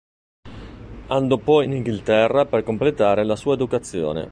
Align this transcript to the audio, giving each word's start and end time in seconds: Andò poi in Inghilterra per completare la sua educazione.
Andò 1.09 1.37
poi 1.37 1.65
in 1.65 1.73
Inghilterra 1.73 2.47
per 2.47 2.63
completare 2.63 3.23
la 3.23 3.35
sua 3.35 3.53
educazione. 3.53 4.19